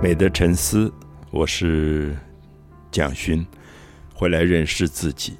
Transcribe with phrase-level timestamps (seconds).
[0.00, 0.92] 美的沉思，
[1.32, 2.16] 我是
[2.88, 3.44] 蒋勋，
[4.14, 5.36] 回来认识自己。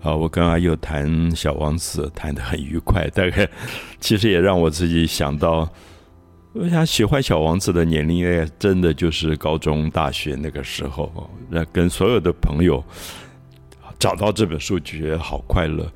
[0.00, 3.08] 好，我跟阿佑谈《小王子》，谈得很愉快。
[3.10, 3.48] 大概
[4.00, 5.72] 其实也让我自己想到，
[6.52, 11.30] 我想喜欢《小王子》的年龄，真的就是高中、大学那个时候。
[11.48, 12.84] 那跟所有的朋友
[13.96, 15.88] 找到这本书，觉得好快乐。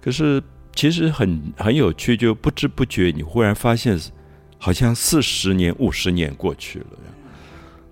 [0.00, 0.40] 可是
[0.76, 3.98] 其实很很有趣，就不知不觉，你忽然发现。
[4.62, 6.86] 好像四十年、五十年过去了，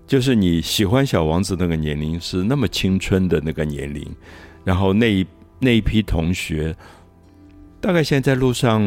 [0.05, 4.05] 就是你喜欢小王子那个年龄是那么青春的那个年龄，
[4.63, 5.25] 然后那一
[5.57, 6.75] 那一批同学，
[7.81, 8.79] 大概现在在路上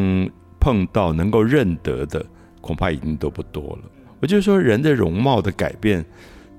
[0.61, 2.25] 碰到能够认得的，
[2.61, 3.89] 恐怕已经都不多了。
[4.21, 6.05] 我就说，人的容貌的改变，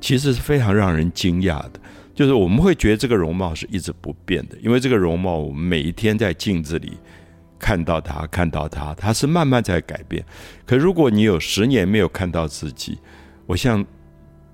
[0.02, 1.80] 其实是非常让人惊讶的。
[2.14, 6.98] 就是我们会觉得这个容貌是一直不变的，因为这个容貌，我们每一天在镜子里。
[7.64, 10.22] 看到他，看到他，他是慢慢在改变。
[10.66, 12.98] 可如果你有十年没有看到自己，
[13.46, 13.82] 我想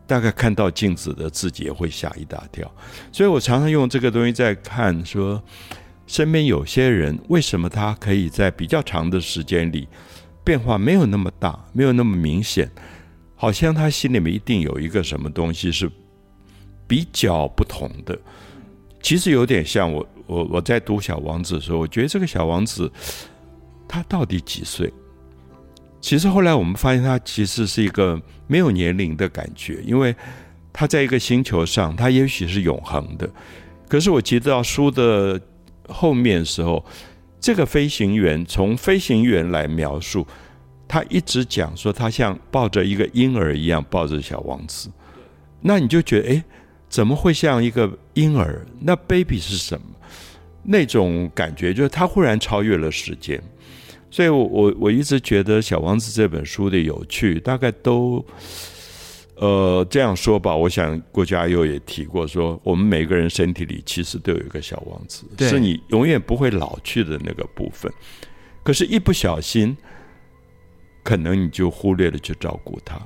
[0.06, 2.72] 大概看到镜子的自己也会吓一大跳。
[3.10, 5.42] 所以我常常用这个东西在看，说
[6.06, 9.88] 身边有些人为什么他可以在比较长的时间里
[10.44, 12.70] 变化没有那么大，没有那么明显，
[13.34, 15.90] 好像他心里面一定有一个什么东西是
[16.86, 18.16] 比较不同的。
[19.02, 20.06] 其实有点像我。
[20.30, 22.90] 我我在读《小王子》的时候，我觉得这个小王子
[23.88, 24.92] 他到底几岁？
[26.00, 30.14] 其实后来我们发现，他其实是一个没有年龄的感觉，因为
[30.72, 33.28] 他在一个星球上，他也许是永恒的。
[33.88, 35.38] 可是我记得书的
[35.88, 36.84] 后面的时候，
[37.40, 40.24] 这个飞行员从飞行员来描述，
[40.86, 44.88] 他一直讲说他像抱着一个婴儿一样抱着小王子，
[45.60, 46.44] 那你就觉得，哎，
[46.88, 48.64] 怎么会像一个婴儿？
[48.80, 49.86] 那 baby 是什么？
[50.62, 53.42] 那种感觉就是他忽然超越了时间，
[54.10, 58.24] 所以我我我一直觉得《小王子》这本书的有趣，大概都，
[59.36, 60.54] 呃，这样说吧。
[60.54, 67.90] 我想郭嘉佑也提过，说我们每个人身体里其实都有一个小王子，是你永远不会老去的那个部分。
[68.62, 69.74] 可是，一不小心，
[71.02, 73.00] 可能你就忽略了去照顾他。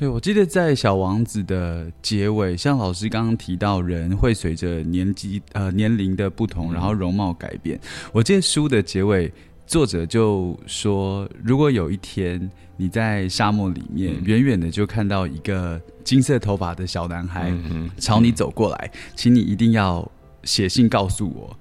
[0.00, 7.78] 对，我记得在《小王子》的结尾，像老师刚刚提到，人会随着年纪呃年龄的不同，然后容貌改变。
[8.10, 9.30] 我记得书的结尾，
[9.66, 17.52] 作者就说，如果有一天你在沙漠里面，远远的就看到一个金色头发的小男孩
[17.98, 20.10] 朝你走过来，请你一定要
[20.44, 21.54] 写信告诉我。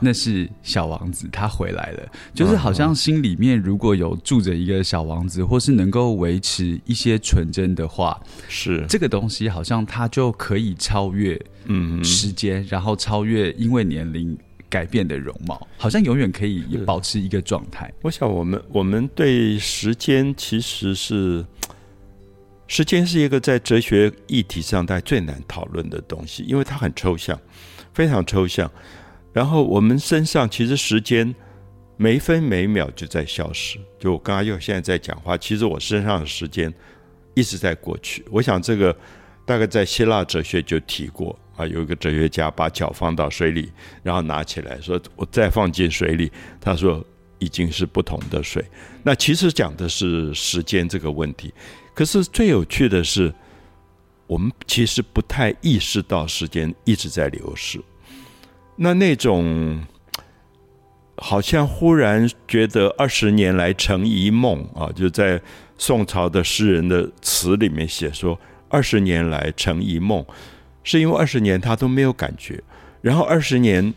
[0.00, 2.08] 那是小王子，他回来了。
[2.34, 8.18] 就是好像心里面如果有住着一个小王子，或是能够维持一些纯真的话，
[8.48, 14.36] 是这个东西，好像它就可以超越嗯时间，然后超越因为年龄
[14.70, 17.92] 改变的容貌，好像永远可以保持一个状态。
[18.02, 21.44] 我想，我们我们对时间其实是
[22.66, 27.38] 时间是一个在哲学议题上大最难讨论的东西，因为它很抽象，
[27.92, 28.70] 非常抽象。
[29.38, 31.32] 然后我们身上其实时间
[31.96, 33.78] 每分每秒就在消失。
[33.96, 36.74] 就我刚刚又现在在讲话，其实我身上的时间
[37.34, 38.24] 一直在过去。
[38.32, 38.92] 我想这个
[39.46, 43.70] 大概在希腊哲学就提过啊，有一个哲学家把脚放到水里，
[44.02, 47.00] 然后拿起来说：“我再放进水里。”他说
[47.38, 48.64] ：“已经是不同的水。”
[49.04, 51.54] 那其实讲的是时间这个问题。
[51.94, 53.32] 可是最有趣的是，
[54.26, 57.80] 我们其实不太意识到时间一直在流逝。
[58.80, 59.84] 那那种，
[61.16, 65.40] 好像忽然觉得二十年来成一梦啊，就在
[65.76, 68.38] 宋朝的诗人的词里面写说，
[68.68, 70.24] 二十年来成一梦，
[70.84, 72.62] 是因为二十年他都没有感觉，
[73.00, 73.92] 然后二十年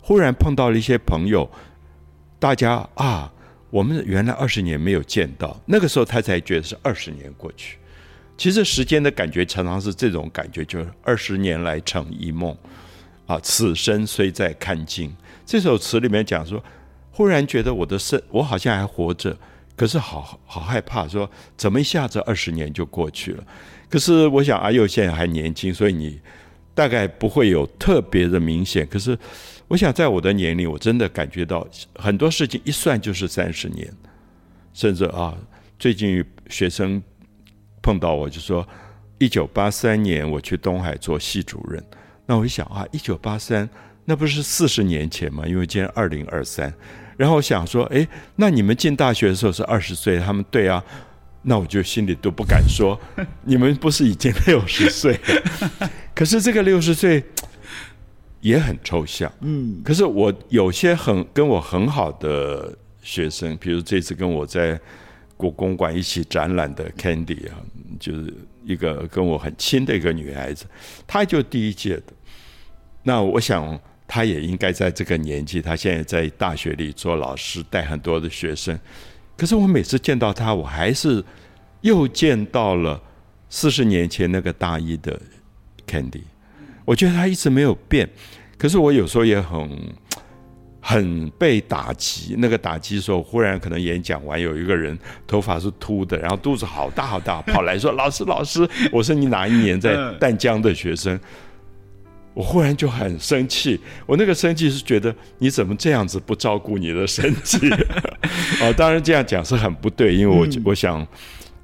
[0.00, 1.50] 忽然碰到了一些朋友，
[2.38, 3.32] 大家啊，
[3.70, 7.78] 我们原来二十年没有见到，那个时候他才觉得是二十年过去。
[8.36, 12.56] 其实时间的感觉常常是这种感觉，就是二十年来成一梦。
[13.26, 15.14] 啊，此生虽在看尽。
[15.44, 16.62] 这首词里面讲说，
[17.10, 19.36] 忽然觉得我的生，我好像还活着，
[19.76, 23.44] 可是好好害怕，说怎么一下子二十年就过去了？
[23.88, 26.20] 可是我想阿佑现在还年轻，所以你
[26.74, 28.86] 大概不会有特别的明显。
[28.86, 29.16] 可是
[29.68, 33.92] 我想在我的年龄，我真的感觉到很多事情一算就是三十年，
[34.74, 35.36] 甚至啊，
[35.78, 37.02] 最近学生
[37.80, 38.66] 碰到我就说，
[39.18, 41.82] 一九八三年我去东海做系主任。
[42.26, 43.68] 那我一想啊，一九八三，
[44.04, 45.44] 那不是四十年前吗？
[45.46, 46.72] 因为今天二零二三，
[47.16, 50.82] 然后我想说，哎，那你们进大学的时候是二十岁，他们对啊，
[51.42, 52.98] 那我就心里都不敢说，
[53.44, 55.18] 你们不是已经六十岁？
[56.14, 57.22] 可是这个六十岁
[58.40, 59.80] 也很抽象，嗯。
[59.84, 64.80] 可是我有些很跟我很好的学生，比如这次跟我在
[65.36, 67.60] 故公馆一起展览的 Candy 啊，
[68.00, 68.32] 就是
[68.64, 70.64] 一个跟我很亲的一个女孩子，
[71.06, 72.12] 她就第一届的。
[73.02, 73.78] 那我想，
[74.08, 78.78] 她也应该在这个年纪，她现在在大学里做老师，带很多的学生。
[79.36, 81.22] 可是我每次见到她，我还是
[81.82, 83.00] 又见到了
[83.48, 85.20] 四十年前那个大一的
[85.86, 86.22] Candy。
[86.84, 88.08] 我觉得她一直没有变，
[88.56, 89.70] 可是我有时候也很。
[90.88, 94.96] 很被打击，那个打击的时候，忽然可能演讲完，有一个人
[95.26, 101.18] 头发是秃的，然后肚子好大好大，跑来说：“老师，老师，我是你哪一年在淡江的学生？”
[102.34, 107.68] 我忽然就很生气，我那个生气是觉得你怎么这样子不照顾你的身体？
[108.62, 111.04] 哦，当然这样讲是很不对，因为我我想，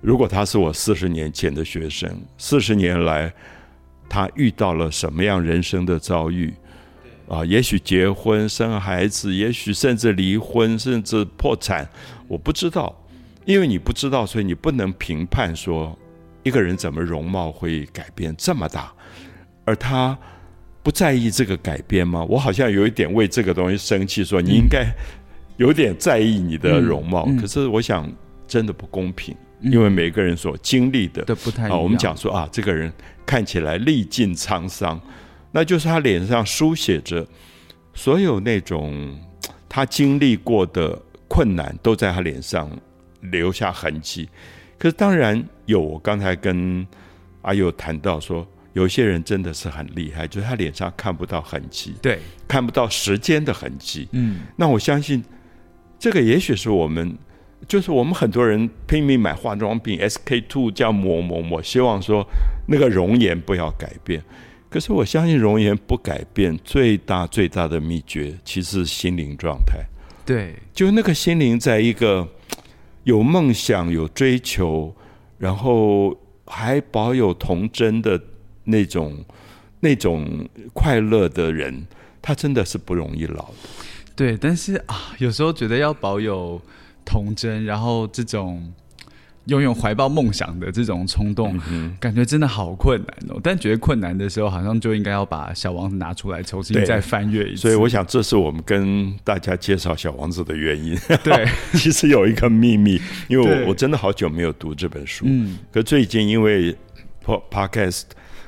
[0.00, 3.32] 如果他是我四十年前的学生，四十年来
[4.08, 6.52] 他遇到了什么样人生的遭遇？
[7.28, 11.88] 啊，也许结婚生孩子，也许甚至离婚，甚至破产，
[12.28, 12.94] 我不知道，
[13.44, 15.96] 因为你不知道，所以你不能评判说
[16.42, 18.92] 一个人怎么容貌会改变这么大，
[19.64, 20.18] 而他
[20.82, 22.24] 不在意这个改变吗？
[22.28, 24.86] 我好像有一点为这个东西生气，说你应该
[25.56, 28.12] 有点在意你的容貌，可是我想
[28.46, 31.82] 真的不公平，因为每个人所经历的都不太一样。
[31.82, 32.92] 我们讲说啊，这个人
[33.24, 35.00] 看起来历尽沧桑。
[35.52, 37.26] 那就是他脸上书写着
[37.94, 39.16] 所有那种
[39.68, 42.70] 他经历过的困难，都在他脸上
[43.20, 44.28] 留下痕迹。
[44.78, 46.86] 可是当然有，我刚才跟
[47.42, 54.08] 阿友谈到说，有些人真的是很厉害，就是他脸上看不到痕迹，对，看不到时间的痕迹。
[54.12, 55.22] 嗯，那我相信
[55.98, 57.16] 这个也许是我们，
[57.68, 62.26] 就是我们很多人拼命买化妆品，SK two 叫抹抹抹，希望说
[62.66, 64.22] 那个容颜不要改变。
[64.72, 69.84] 可是我相信容颜不改变，最大最大的秘诀其实是心灵状态。
[70.24, 72.26] 对，就那个心灵在一个
[73.04, 74.94] 有梦想、有追求，
[75.36, 76.16] 然后
[76.46, 78.18] 还保有童真的
[78.64, 79.22] 那种
[79.80, 81.86] 那种快乐的人，
[82.22, 83.54] 他真的是不容易老的。
[84.16, 86.58] 对，但是啊，有时候觉得要保有
[87.04, 88.72] 童真，然后这种。
[89.46, 91.58] 拥有怀抱梦想的这种冲动，
[91.98, 93.40] 感觉真的好困难哦。
[93.42, 97.62] 但觉得困难的时候，好像就应该要把小王子拿出来重新再翻阅一次。
[97.62, 100.96] 所以，我想这是我们跟大家介绍小王子的原因。
[101.24, 101.44] 对，
[101.74, 105.24] 其实有一个秘密，因为我我真的好久没有读这本书。
[105.26, 106.76] 嗯，可最近因为
[107.24, 108.02] podcast，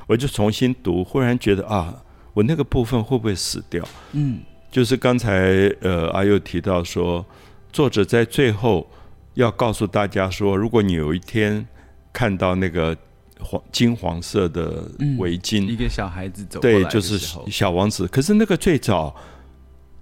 [0.07, 1.93] 我就重新读，忽然觉得啊，
[2.33, 3.85] 我那个部分会不会死掉？
[4.13, 4.39] 嗯，
[4.71, 7.25] 就是刚才呃阿佑提到说，
[7.73, 8.89] 作者在最后。
[9.35, 11.65] 要告诉大家说，如果你有一天
[12.11, 12.97] 看到那个
[13.39, 17.19] 黄金黄色的围巾，一个小孩子走，对，就是
[17.51, 18.07] 小王子。
[18.07, 19.15] 可是那个最早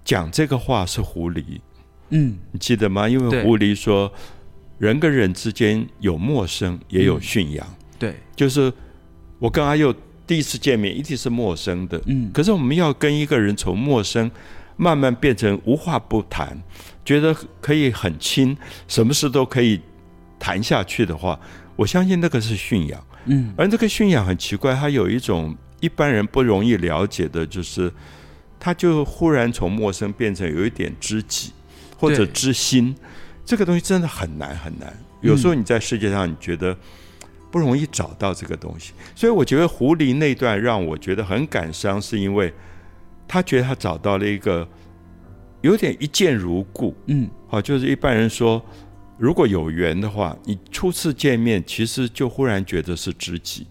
[0.04, 1.60] 讲这个话是狐狸，
[2.10, 3.08] 嗯，你记得吗？
[3.08, 4.10] 因为狐狸说，
[4.78, 7.66] 人跟人之间有陌生，也有驯养。
[7.98, 8.72] 对，就是
[9.38, 9.92] 我跟阿佑
[10.26, 12.30] 第一次见面，一定是陌生的，嗯。
[12.32, 14.30] 可是我们要跟一个人从陌生
[14.76, 16.56] 慢慢变成无话不谈。
[17.04, 18.56] 觉得可以很亲，
[18.88, 19.80] 什么事都可以
[20.38, 21.38] 谈下去的话，
[21.76, 23.06] 我相信那个是驯养。
[23.26, 27.92] 嗯，而这个驯养很奇怪，它有一种一般人不容易了解的，就是
[28.58, 31.52] 他就忽然从陌生变成有一点知己
[31.98, 32.94] 或者知心，
[33.44, 34.94] 这个东西真的很难很难。
[35.20, 36.76] 有时候你在世界上你觉得
[37.50, 42.52] 不容易找到这个东西，所以我觉得狐狸那段让我觉得很感伤，是因为
[43.28, 44.66] 他觉得他找到了一个。
[45.64, 48.62] 有点一见如故，嗯，好，就是一般人说，
[49.16, 53.66] 如果有缘的话，你初次见面，其实就忽然觉得是知己，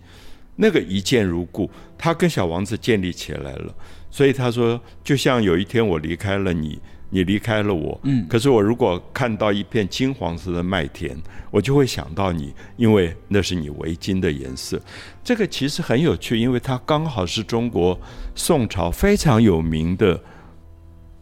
[0.56, 3.76] 那个一见如故，他跟小王子建立起来了。
[4.10, 6.82] 所以他说，就像有一天我离开了你，
[7.12, 11.16] 你离开了我，嗯，可是我如果看到一片金黄色的麦田，
[11.52, 14.82] 我就会想到你，因为那是你围巾的颜色。
[15.24, 18.00] 这个其实很有趣，因为它刚好是中国
[18.34, 20.20] 宋朝非常有名的。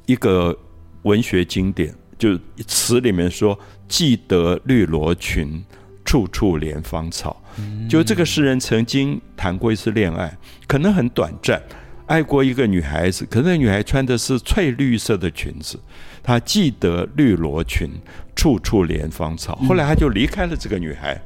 [0.05, 0.57] 一个
[1.03, 5.63] 文学经典，就词里面说“记得绿罗裙，
[6.03, 7.41] 处处怜芳草”。
[7.89, 11.61] 就这个诗人曾经谈过一次恋爱，可能很短暂，
[12.05, 15.79] 爱过一个女孩子，可那女孩穿的是翠绿色的裙子。
[16.23, 17.89] 他记得绿罗裙，
[18.35, 19.55] 处处怜芳草。
[19.67, 21.19] 后来他就离开了这个女孩，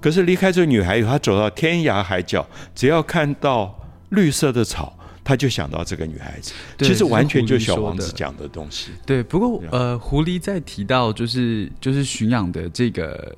[0.00, 3.78] 可是离开这个女孩以后，他走到天涯海角，只要看到
[4.10, 4.98] 绿色的草。
[5.24, 8.90] 他就想到这个女孩子，其实完全就小王子讲的东西。
[9.06, 13.36] 对，不过呃，狐狸在提到就是就是驯养的这个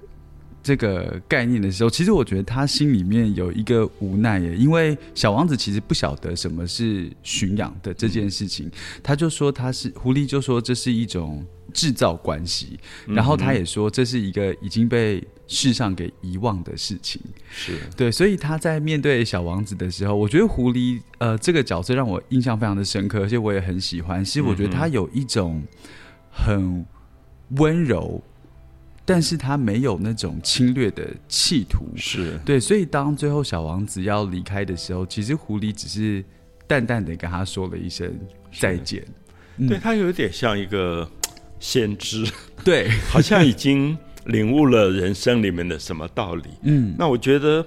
[0.62, 8.70] 这个概念的时候，其实我觉得他心里面有一个无奈耶，因为小王子其实不晓得什么是驯养的这件事情，
[9.02, 17.20] 他就说他是狐狸，就说这是一种制造关系，然后他也说这是一个已经被世上给遗忘的事情，
[17.50, 17.78] 是。
[17.96, 24.24] 对，所以他在面对小王子的时候，我觉得狐狸呃这个角色让我印象非常的深刻，而且我也很喜欢。
[24.24, 25.62] 其实我觉得他有一种
[26.30, 26.84] 很
[27.56, 28.22] 温柔。
[29.06, 32.40] 但是他没有那种侵略的企图，是。
[32.42, 36.24] 对，所以当最后小王子要离开的时候，其实狐狸只是
[36.66, 38.18] 淡淡的跟他说了一声
[38.50, 39.04] 再见，
[39.68, 41.06] 对他有点像一个
[41.60, 42.26] 先知，
[42.64, 43.94] 对， 好像已经
[44.26, 46.48] 领悟了人生里面的什么道理。
[46.62, 47.64] 嗯，那我觉得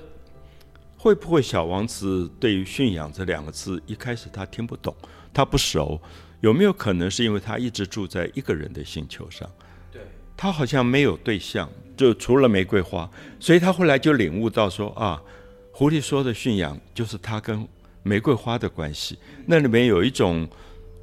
[0.98, 4.96] 会不会小王子对于驯养这两个字一开始他听不懂，
[5.34, 6.02] 他不熟，
[6.42, 9.50] 有没有可能是因为他一直住在一个人的星球上？
[9.92, 10.02] 对
[10.36, 13.10] 他好像没有对象，就除了玫瑰花，
[13.40, 15.22] 所以他后来就领悟到说啊，
[15.72, 17.68] 狐狸说的驯养就是他跟
[18.04, 20.48] 玫瑰花的关系，那里面有一种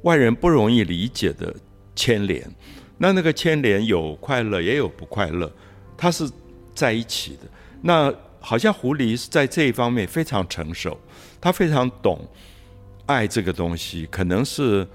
[0.01, 1.55] 外人不容易理解的
[1.95, 2.49] 牵连，
[2.97, 5.51] 那那个牵连有快乐也有不快乐，
[5.97, 6.29] 它是
[6.73, 7.41] 在一起的。
[7.81, 10.97] 那好像狐狸是在这一方面非常成熟，
[11.41, 12.19] 他非常懂
[13.05, 14.87] 爱这个东西，可能是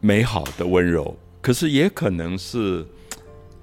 [0.00, 1.16] 美好的温柔。
[1.40, 2.84] 可是也可能是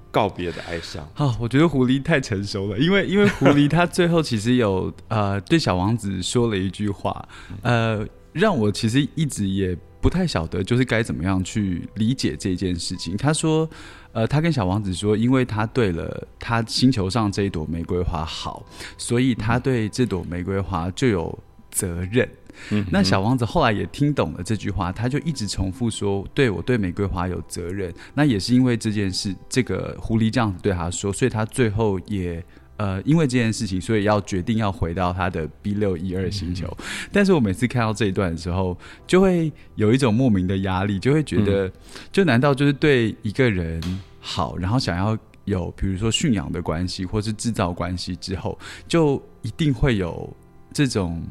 [0.09, 1.07] 告别的哀伤。
[1.13, 7.27] 好， 我觉得狐狸太成熟了，因为因为狐狸它最后其实有呃对小王子说了一句话，
[7.61, 13.15] 呃，让我其实一直也不太晓得就是该怎么样去理解这件事情。
[13.15, 13.67] 他说，
[14.11, 18.65] 呃，他跟小王子说，因为他对了他星球上这一朵玫瑰花好，
[18.97, 21.39] 所以他对这朵玫瑰花就有
[21.71, 22.29] 责任。
[22.69, 32.43] 嗯那小王子后来也听懂了这句话，他就一直重复说：“对我对玫瑰花有责任。”那也是因为这件事，这个狐狸这样子对他说，所以他最后也
[32.77, 36.71] 呃，因为这件事情，所以要决定要回到他的 B 六一二星球。
[37.11, 38.77] 但是我每次看到这一段的时候，
[39.07, 41.71] 就会有一种莫名的压力，就会觉得，
[42.11, 43.81] 就难道就是对一个人
[44.19, 50.35] 好，然后想要有比如说驯养的关系，或是制造关系之后，就一定会有
[50.71, 51.23] 这种。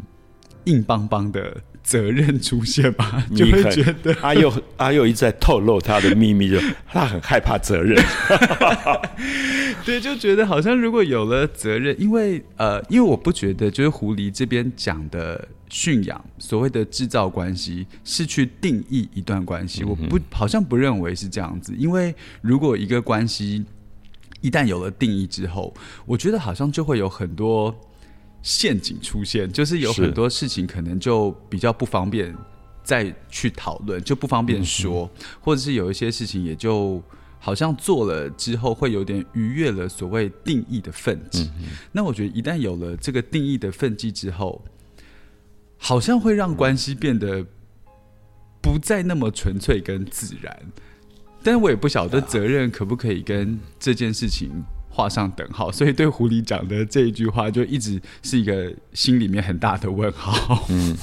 [0.67, 8.01] 硬邦邦的责任出现吧，就会觉得阿佑阿佑一直在透露他的秘密，就他很害怕责任。
[9.85, 21.75] 对，就觉得好像如果有了责任，因为呃，因为我不觉得就是狐狸这边讲的驯养，所谓的制造关系是去定义一段关系，我不好像不认为是这样子。
[21.77, 23.65] 因为如果一个关系
[24.41, 25.75] 一旦有了定义之后，
[26.07, 27.75] 我觉得好像就会有很多。
[28.43, 32.37] 陷阱出现，就是有很多事情可能就比较不方便
[32.83, 35.09] 再去讨论，就不方便说，
[35.41, 37.01] 或者是有一些事情也就
[37.39, 41.51] 好像做了之后会有点逾越了所谓定义的分际。
[41.93, 44.65] 那我觉得一旦有了这个定义的分际之后，
[45.77, 47.47] 好像会让关系变得
[48.61, 50.57] 不再那么纯粹跟自然。
[51.45, 54.51] 但是我也不晓得责任可不可以跟这件事情。
[54.95, 60.67] 画上等号，所以对狐狸讲的这一句话就一直是一个心里面很大的问号。
[60.69, 60.95] 嗯，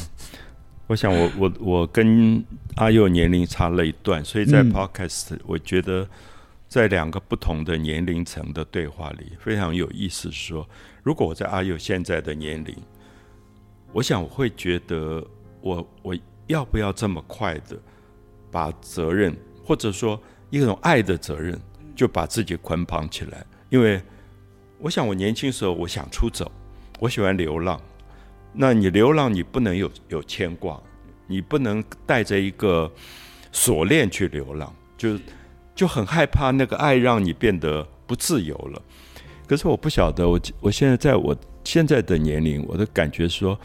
[0.85, 2.43] 我想我我我跟
[2.75, 6.07] 阿佑年龄差了一段，所以在 Podcast 我觉得
[6.67, 10.31] 在两个不同的年龄层的对话里非常有意思。
[10.31, 10.69] 说
[11.01, 12.75] 如果我在阿佑现在的年龄，
[13.91, 15.25] 我想我会觉得
[15.61, 16.15] 我我
[16.45, 17.75] 要不要这么快的
[18.51, 21.59] 把责任或者说一种爱的责任
[21.95, 23.43] 就把自己捆绑起来。
[23.69, 24.01] 因为
[24.79, 26.51] 我想，我年轻时候我想出走，
[26.99, 27.79] 我喜欢流浪。
[28.51, 30.81] 那你流浪，你不能有有牵挂，
[31.27, 32.91] 你不能带着一个
[33.51, 35.19] 锁链去流浪，就
[35.75, 38.81] 就很害怕那个爱让你变得不自由了。
[39.47, 43.59] 可是我不晓得，我我现在在我现在的年龄，我的感觉说，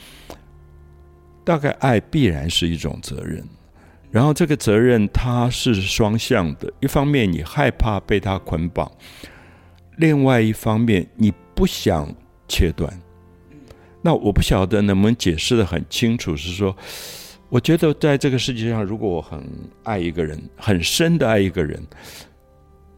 [1.44, 3.42] 大概爱必然是一种责任，
[4.10, 8.90] 然后这个责任它是双向的，一方面你害怕被它捆绑。
[9.96, 12.12] 另外一方面，你不想
[12.48, 12.92] 切断，
[14.02, 16.36] 那我不晓得能不能解释的很清楚。
[16.36, 16.76] 是说，
[17.48, 19.40] 我觉得在这个世界上，如果我很
[19.84, 21.80] 爱一个人，很深的爱一个人，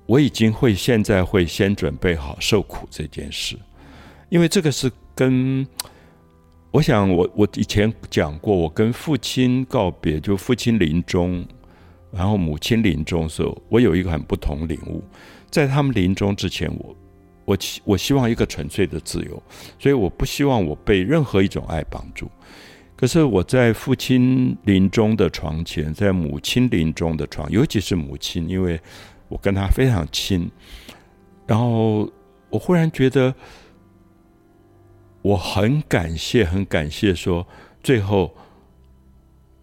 [0.06, 3.56] 我已经会现在会先准备好受苦这件事，
[4.28, 5.66] 因为这个是跟
[6.70, 11.44] 我想我我以前讲过，我跟父亲告别，就父亲临终，
[12.12, 15.02] 然后母亲临终的时候，我有一个很不同领悟。
[15.50, 16.96] 在他们临终之前，我
[17.44, 19.42] 我希我希望一个纯粹的自由，
[19.78, 22.30] 所以我不希望我被任何一种爱绑住。
[22.96, 28.80] 可是我在父亲临终的床前，在母亲临终的床，尤其是母亲，因为
[29.28, 30.50] 我跟她非常亲，
[31.46, 32.10] 然后
[32.48, 33.34] 我忽然觉得，
[35.20, 37.46] 我很感谢，很感谢，说
[37.82, 38.34] 最后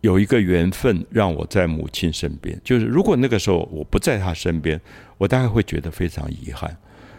[0.04, 2.60] 有一个缘分让我在母亲身边。
[2.62, 4.80] 就是如果那个时候我不在她身边，
[5.18, 6.76] 我大概会觉得非常遗憾。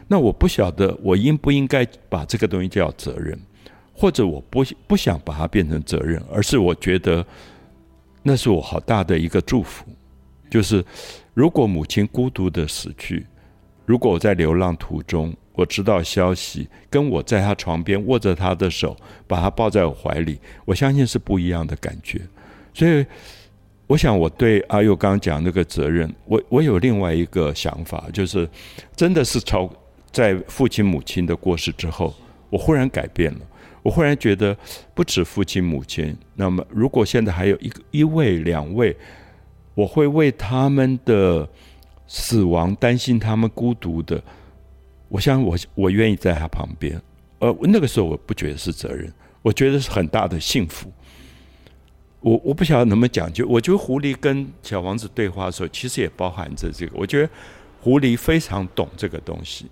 [0.06, 3.38] 那我不晓得我应不应该把这个东西叫责任，
[3.94, 7.26] 或者我不不想把它变成责任，而是我觉得
[8.22, 9.86] 那是我好大的一个祝福。
[10.50, 10.84] 就是
[11.32, 13.26] 如果母亲孤独的死去，
[13.86, 15.34] 如果我在流浪途中。
[15.56, 18.96] 我知道消息，跟我在她床边握着她的手，
[19.28, 22.20] 把她抱在我怀里，我相信是不一样的感觉。
[22.74, 23.06] 所以，
[23.86, 28.46] 我想我对阿佑刚刚讲那个责任，我我有另外一个想法，就是
[28.96, 29.70] 真的是超
[30.10, 32.12] 在父亲母亲的过世之后，
[32.50, 33.40] 我忽然改变了。
[33.82, 34.56] 我忽然觉得，
[34.94, 38.96] 不止父亲母亲，那么如果现在还有一个一位两位，
[39.74, 41.46] 我会为他们的
[42.06, 44.22] 死亡担心，他们孤独的。
[45.08, 46.98] 我想，我我愿意在他旁边，
[47.40, 49.12] 呃，那个时候我不觉得是责任，
[49.42, 50.90] 我觉得是很大的幸福。
[52.24, 56.92] 我我不晓得能不能讲就，我觉得狐狸跟小王子对话的时候，其实也包含着这个。
[56.96, 57.28] 我觉得
[57.82, 59.66] 狐狸非常懂这个东西，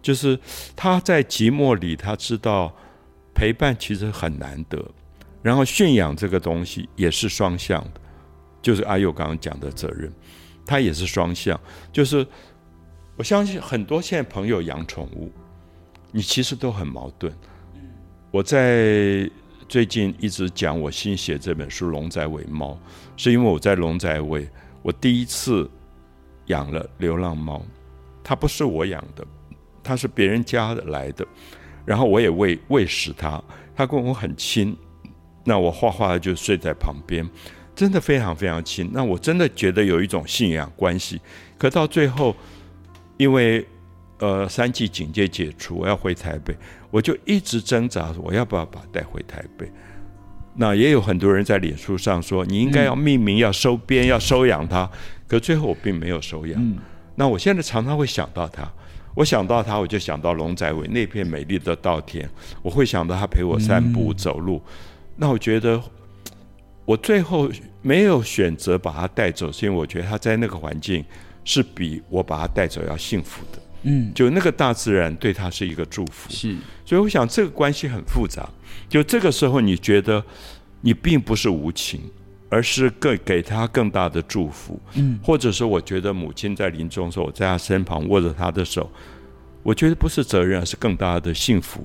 [0.00, 0.38] 就是
[0.74, 2.74] 他在寂寞里，他知道
[3.34, 4.82] 陪伴其实很难得，
[5.42, 8.00] 然后驯养这个东西也是双向的，
[8.62, 10.10] 就是阿佑刚刚讲的责任，
[10.64, 11.60] 他也是双向，
[11.92, 12.26] 就是。
[13.18, 15.32] 我相信很多现在朋友养宠物，
[16.12, 17.34] 你其实都很矛盾。
[18.30, 19.28] 我在
[19.68, 22.72] 最近一直讲我新写这本书《龙仔尾猫》，
[23.16, 24.48] 是因为我在龙仔尾，
[24.82, 25.70] 我第一次
[26.46, 27.62] 养了流浪猫，
[28.24, 29.24] 它不是我养的，
[29.82, 31.26] 它是别人家的来的，
[31.84, 33.42] 然后我也喂喂食它，
[33.76, 34.76] 它跟我很亲，
[35.44, 37.28] 那我画画就睡在旁边，
[37.76, 38.90] 真的非常非常亲。
[38.92, 41.20] 那我真的觉得有一种信仰关系，
[41.58, 42.34] 可到最后。
[43.18, 43.66] 因为，
[44.20, 46.56] 呃，三级警戒解除，我要回台北，
[46.90, 49.70] 我就一直挣扎，我要不要把带回台北？
[50.54, 54.90] 那也有很多人在脸书上说，你应该要命名，要收编，要收养它。
[55.26, 56.76] 可最后我并没有收养。
[57.14, 58.66] 那我现在常常会想到他，
[59.14, 62.28] 我想到他，我就想到龙仔尾那片美丽的稻田，
[62.62, 64.62] 我会想到他陪我散步走路。
[65.16, 65.82] 那我觉得，
[66.84, 67.50] 我最后
[67.82, 71.04] 没有选择把他带走，是因为我觉得他在那个环境。
[71.44, 78.48] 是比我把他带走要幸福的，嗯，就那个大自然对他是一个祝福，是，所以我想这个关系很复杂。
[78.88, 80.24] 就这个时候，你觉得
[80.80, 82.00] 你并不是无情，
[82.48, 88.90] 而是更给他更大的祝福，嗯，或者是，我觉得母亲在临终的时候，我在他身旁握着他的手，
[89.62, 91.84] 我觉得不是责任，而是更大的幸福。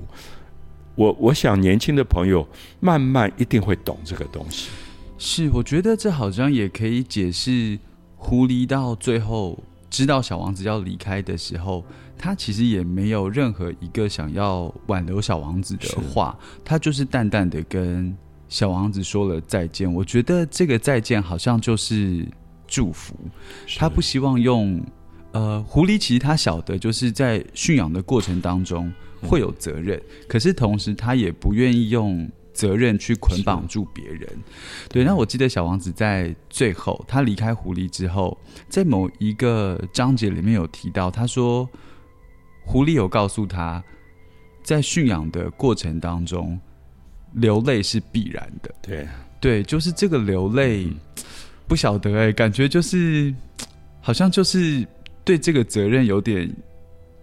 [0.94, 2.46] 我我想年轻的朋友
[2.80, 4.70] 慢慢一定会懂这个东西。
[5.18, 7.78] 是，我觉得这好像也可以解释。
[8.16, 9.62] 狐狸到最后
[9.94, 11.84] 知道小王子要离开的时候，
[12.18, 18.12] 他其实也没有任何一个想要挽留小王子的话，他就是淡淡的跟
[18.48, 19.92] 小王子说了再见。
[19.92, 22.26] 我觉得这个再见好像就是
[22.66, 23.14] 祝福，
[23.78, 24.84] 他不希望用
[25.30, 32.28] 呃，狐狸其实他晓得就是在驯养的过程当中会有责任，可是同时他也不愿意用。
[32.54, 34.26] 责任去捆绑住别人，
[34.88, 35.04] 对。
[35.04, 38.38] 那我记得小王子在最后他离开狐狸之后，
[38.68, 41.68] 在某一个章节里面有提到，他说
[42.64, 43.82] 狐狸有告诉他，
[44.62, 46.58] 在驯养的过程当中，
[47.32, 48.74] 流泪是必然的。
[48.80, 49.08] 对，
[49.40, 50.88] 对，就是这个流泪，
[51.66, 53.34] 不晓得哎，感觉就是
[54.00, 54.86] 好像就是
[55.24, 56.48] 对这个责任有点。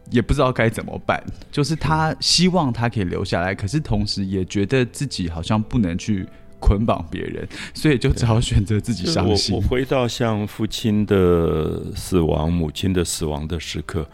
[0.09, 6.27] 也不知道该怎么办，就是他希望他可以留下来，可是同时也觉得自己好像不能去
[6.59, 9.55] 捆绑别人，所以就只好选择自己伤心。
[9.55, 14.05] 我回到像父亲的死亡、母亲的死亡的时刻，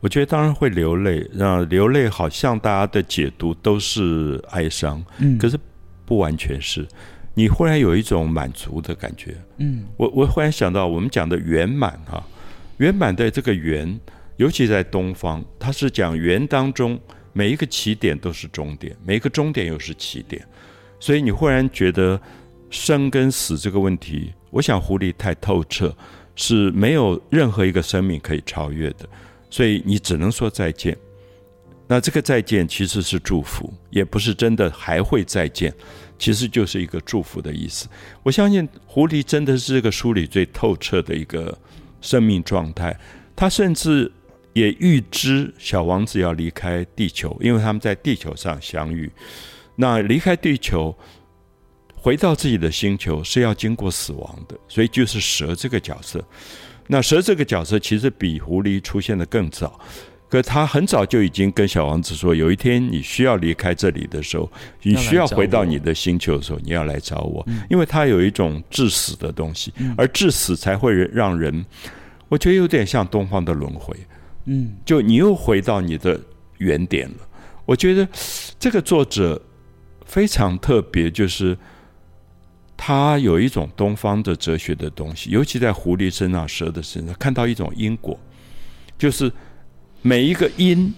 [0.00, 1.28] 我觉得当然会流泪。
[1.34, 5.58] 那流泪好像大家的解读都是哀伤，嗯，可是
[6.06, 6.86] 不完全是。
[7.34, 12.26] 你忽然有一种满足的感觉，嗯，我我忽然想到我们讲的圆满啊，
[12.78, 14.00] 圆满的这个圆。
[14.38, 16.98] 尤其在东方，它是讲圆当中
[17.32, 20.40] 每一个起点都是终点，每一个终点又是起点，
[21.00, 22.20] 所以你忽然觉得
[22.70, 25.92] 生跟死这个问题，我想狐狸太透彻，
[26.36, 29.08] 是没有任何一个生命可以超越的，
[29.50, 30.96] 所以你只能说再见。
[31.88, 35.74] 那这个再见其实是祝福，也不是真的还会再见，
[36.16, 37.88] 其实就是一个祝福的意思。
[38.22, 41.58] 我相信狐狸真的是这个书里最透彻的一个
[42.00, 42.96] 生命状态，
[43.34, 44.12] 它甚至。
[44.52, 49.10] 也预知小王子要离开地球，因为他们在地球上相遇。
[49.76, 50.96] 那离开地球，
[51.94, 56.24] 回到自己的星球是要经过死亡的，所以就是蛇这个角色。
[56.88, 59.78] 那蛇这个角色其实比狐狸出现的更早，
[60.28, 64.50] 可他很早就已经跟小王子说，有一天你需要离开这里的时候，
[64.82, 71.64] 你需要回到你的星球的时候，你要来找我，因为他有一种致死的东西，而致死才会让人，
[72.28, 73.94] 我觉得有点像东方的轮回，
[74.48, 76.20] 嗯，就你又回到你的
[76.58, 77.16] 原点了。
[77.64, 78.08] 我觉得
[78.58, 79.40] 这个作者
[80.04, 81.56] 非常特别，就是
[82.76, 88.18] 他有一种东方的哲学的东西，尤其在狐狸身上、蛇的身上，看到一种因果，
[88.98, 89.30] 就是。
[90.00, 90.94] 每一个因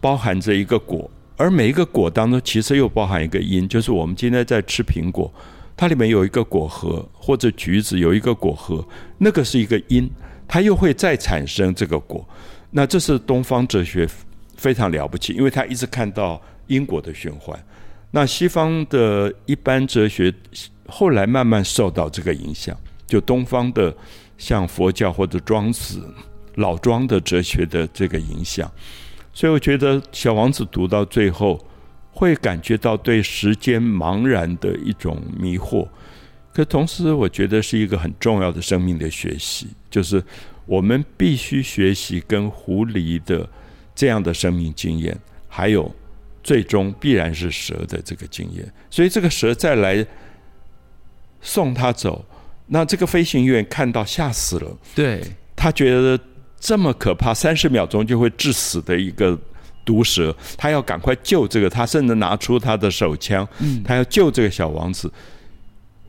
[0.00, 5.32] 包含着一个果，而每一个果当中其实又包含一个因，就是我们今天在吃苹果，
[5.76, 8.84] 它里面有一个果核，或者橘子有一个果核，
[9.18, 10.10] 那个是一个因，
[10.50, 12.28] 它又会再产生这个果。
[12.72, 14.04] 那这是东方哲学
[14.56, 17.56] 非常了不起，因为他一直看到因果的循环。
[18.10, 20.34] 那西方的一般哲学
[20.88, 23.94] 后来慢慢受到这个影响，就东方的
[24.36, 26.02] 像佛教或者庄子。
[26.56, 28.70] 老庄的哲学的这个影响，
[29.32, 31.64] 所以我觉得《小王子》读到最后，
[32.10, 35.86] 会感觉到对时间茫然的一种迷惑。
[36.52, 40.22] 可同时，我觉得是一个很重要的生命的学习，就是
[40.66, 43.48] 我们必须学习跟狐狸的
[43.94, 45.16] 这样的生命经验，
[45.48, 45.90] 还有
[46.42, 48.72] 最终必然是蛇的这个经验。
[48.90, 50.06] 所以，这个蛇再来
[51.40, 52.24] 送他走，
[52.66, 55.22] 那这个飞行员看到吓死了，对
[55.54, 56.18] 他觉得。
[56.62, 59.34] 这么可怕，三十秒钟就会致死的一个
[59.82, 63.48] 毒蛇，他要赶快救这个，他甚至拿出他的手枪，
[63.82, 65.10] 他要救这个小王子。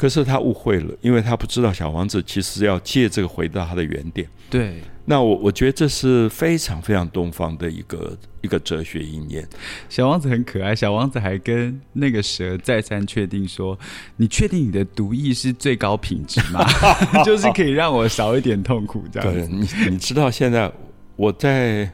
[0.02, 4.28] 可是他误会了，因为他不知道小王子其实要借这个回到他的原点。
[4.50, 4.82] 对。
[5.06, 9.48] 那我我觉得这是非常非常东方的一个一个哲学意念。
[9.90, 13.78] 小王子很可爱，小王子还跟那个蛇再三确定说
[14.18, 16.66] ：“你确定你的毒液是最高品质吗？
[17.24, 20.72] 就是可以让我少一点痛苦这样。”对，你你知道现在
[21.16, 21.92] 我在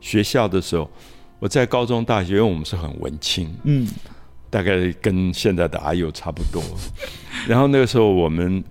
[0.00, 0.90] 学校的时候，
[1.38, 3.86] 我在高中大学，因为我们是很文青，嗯，
[4.54, 6.62] 大概跟现在的阿友差不多。
[7.48, 8.62] 然后那个时候我们。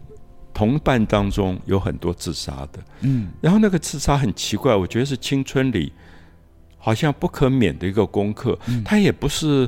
[0.56, 5.91] 同伴当中有很多自杀的，嗯，然后那个自杀很奇怪，我觉得是青春里
[6.78, 8.56] 好像不可免的一个功课。
[8.86, 9.67] 他也不是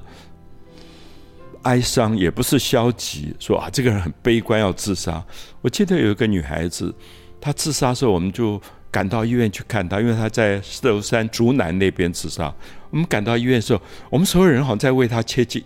[1.63, 5.25] 哀伤，也不是消极，说啊这个人很悲观要自杀。
[5.63, 6.93] 我记得有一个女孩子，
[7.41, 12.54] 她自杀的时候，我们就赶到医院去看她，因为她在石头山竹南那边自杀。
[12.91, 15.65] 我们赶到医院的时候，我们所有人好像在为她切记。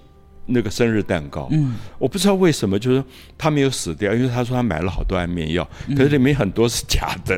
[0.50, 3.04] 那个生日蛋糕，嗯，我不知道为什么，就是
[3.38, 7.38] 他没有死掉，因为他说他买了好多安眠药，可是里面很多是假的，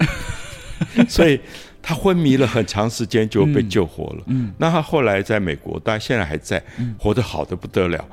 [1.08, 1.40] 所以
[1.82, 4.24] 他昏迷了很长时间就被救活了。
[4.28, 6.64] 嗯，那他后来在美国，但现在还在，
[6.98, 8.04] 活得好的不得了。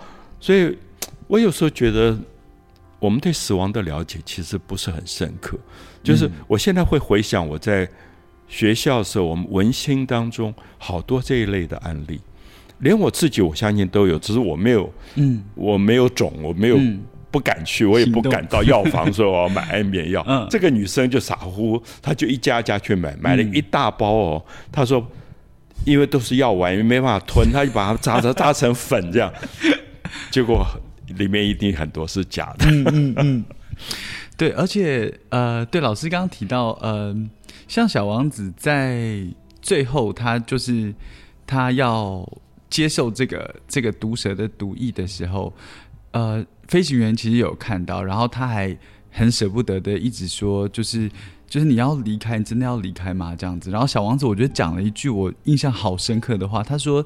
[0.41, 0.77] 所以
[1.27, 2.19] 我有时候觉得，
[2.99, 5.59] 我们对死亡的了解其实不是很深刻。
[6.03, 7.89] 就是我现在会回想我在
[8.49, 12.21] 学校的时候，我们文心当中好多这一类的案例。
[12.81, 16.79] 连我自己，我相信都有，只是我没有，嗯，我没有种，我没有
[17.31, 20.25] 不敢去，我也不敢到药房 说我要买安眠药。
[20.27, 24.45] 嗯，这个女生就傻乎乎，她就一家家去买，买了一大包哦。
[24.71, 25.05] 她说，
[25.85, 29.33] 因为都是药丸，因为没办法吞，她就把它榨成榨成粉这样。
[30.31, 30.65] 结果
[31.17, 32.67] 里面一定很多是假的。
[32.71, 33.45] 嗯嗯嗯，
[34.39, 37.15] 对，而且呃，对，老师刚刚提到，呃，
[37.67, 39.27] 像小王子在
[39.61, 40.95] 最后，他就是
[41.45, 42.25] 他要。
[42.71, 45.53] 接受这个这个毒蛇的毒液的时候，
[46.11, 48.77] 呃，飞行员其实有看到，然后他还
[49.11, 51.11] 很舍不得的一直说，就是
[51.47, 53.35] 就是你要离开，你真的要离开吗？
[53.35, 53.71] 这样子。
[53.71, 57.05] 然后小王子我觉得讲了一句我印象好深刻的话，他说：“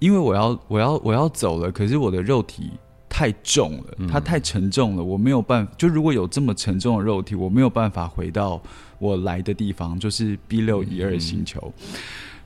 [0.00, 2.70] 因为我要我要我要走了，可是我的肉体
[3.08, 5.72] 太重了，它太沉重了，我没有办法。
[5.76, 8.60] 就如果有这么沉重的肉体，我没有办法回到
[8.98, 11.72] 我来的地方，就是 B 六一二星球。”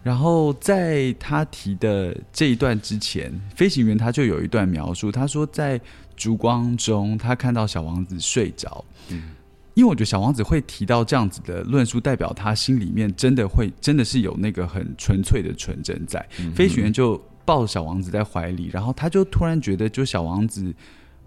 [0.03, 5.81] 然后在他提的这一段之前，飞行员他就有一段描述，他说在
[6.15, 8.85] 烛光中，他看到小王子睡着。
[9.09, 9.35] 嗯，
[9.75, 16.25] 因为我觉得小王子会提到这样子的论述，代表他心里面真的会真的是有那个很纯粹的纯真在。
[16.55, 20.73] 飞行员就抱着小王子在怀里，然后他就突然觉得，就小王子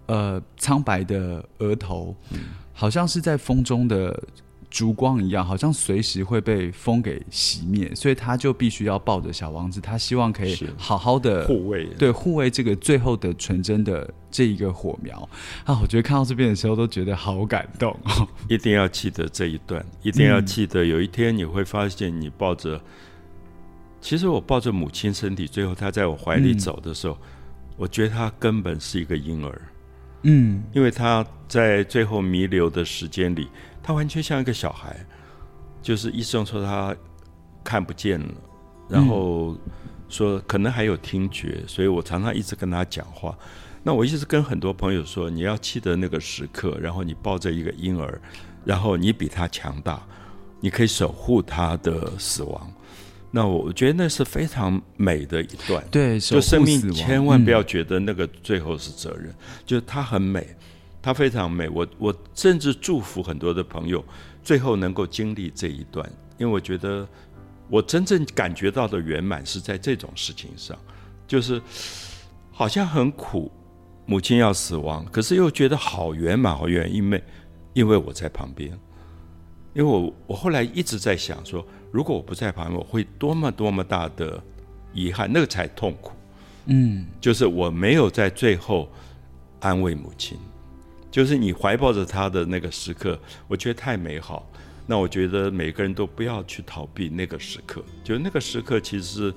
[0.06, 2.16] 呃苍白的额头，
[2.72, 4.18] 好像是在风中的。
[4.70, 15.28] 烛光一样，好像随时会被风给熄灭，所以他就必须要抱着小王子，他希望可以好好的护卫，对护卫这个最后的纯真的这一个火苗
[15.64, 15.76] 啊！
[15.82, 18.28] 我觉得看到这边的时候都觉得好感动哦。
[18.48, 22.80] 一定要记得这一段，一定要记得，有一天你会发现，你抱着，
[24.00, 27.18] 其实我抱着母亲身体，最后她在我怀里走的时候，
[27.76, 29.60] 我觉得她根本是一个婴儿，
[30.22, 33.48] 嗯，因为他在最后弥留的时间里。”
[33.82, 34.94] 他完全像一个小孩，
[35.80, 36.94] 就是医生说他
[37.64, 38.28] 看不见了，
[38.88, 39.56] 然后
[40.08, 43.36] 说可能还有听觉，所以我常常一直跟他讲话。
[43.82, 48.20] 那我一直跟很多朋友说，你要记得那个时刻，然后你抱着一个婴儿，
[48.62, 50.06] 然后你比他强大，
[50.60, 52.70] 你可以守护他的死亡。
[53.32, 59.32] 那我觉得那是非常美的一段，对，就生命千万不要嗯觉得那个最后是责任，
[59.64, 60.44] 就是它很美，
[61.00, 61.68] 它非常美。
[61.68, 64.04] 我我甚至祝福很多的朋友
[64.42, 66.04] 最后能够经历这一段，
[66.38, 67.06] 因为我觉得
[67.68, 70.76] 我真正感觉到的圆满是在这种事情上，
[71.28, 71.62] 就是
[72.50, 73.48] 好像很苦，
[74.06, 77.24] 母亲要死亡，可是又觉得好圆满，好圆满，因为
[77.74, 78.76] 因为我在旁边。
[79.72, 84.42] 因为我我后来一直在想说，如果我不在旁边，我会多么多么大的
[84.92, 86.12] 遗憾，那个才痛苦。
[86.66, 88.90] 嗯，就是我没有在最后
[89.60, 90.38] 安慰母亲，
[91.10, 94.46] 就是你怀抱着她的那个时刻，我觉得太美好。
[94.86, 99.34] 那我觉得每个人都不要去逃避那个时刻，就那个时刻，其实是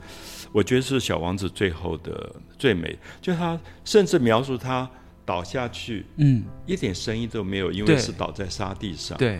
[0.52, 4.90] 我觉得是小王子最后的最美，就他甚至描述他
[5.24, 9.16] 倒下去，嗯，一点声音都没有，因为是倒在沙地上。
[9.18, 9.40] 对，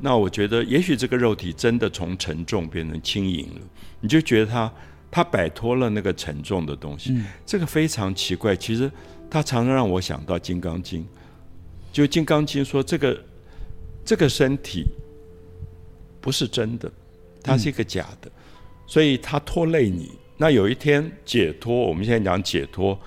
[0.00, 3.60] 那我觉得，也许这个肉体真的从沉重变成轻盈了，
[4.00, 4.72] 你就觉得他
[5.10, 8.56] 他摆脱了那个沉重的东西，这个非常奇怪。
[8.56, 8.90] 其实
[9.28, 11.02] 他常常让我想到《金刚经》，
[11.92, 13.22] 就《金刚经》说这个
[14.04, 14.86] 这个身体
[16.20, 16.90] 不是真的，
[17.42, 18.30] 它是一个假的，
[18.86, 20.12] 所以它拖累你。
[20.38, 22.98] 那有一天解脱，我们现在讲解脱，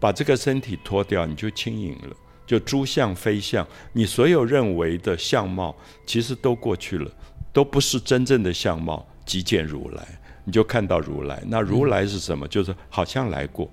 [0.00, 2.16] 把这个身体脱掉，你就轻盈了。
[2.50, 5.72] 就诸相非相，你所有认为的相貌，
[6.04, 7.08] 其实都过去了，
[7.52, 9.06] 都不是真正的相貌。
[9.24, 10.04] 即见如来，
[10.42, 11.40] 你就看到如来。
[11.46, 12.48] 那如来是什么？
[12.48, 13.70] 就是好像来过。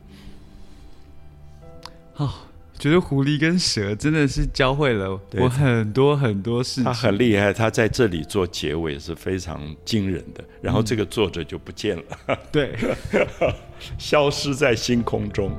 [2.17, 2.31] 哦
[2.77, 6.83] 觉得狐狸跟蛇真的是教会了我很多很多事情。
[6.83, 10.43] 他很厉害，他在这里做结尾是非常惊人的。
[10.61, 12.75] 然后这个作者就不见了，对。
[13.97, 15.51] 消失在星空中。